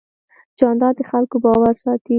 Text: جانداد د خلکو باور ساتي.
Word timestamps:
جانداد 0.59 0.93
د 0.97 1.01
خلکو 1.11 1.35
باور 1.43 1.75
ساتي. 1.83 2.09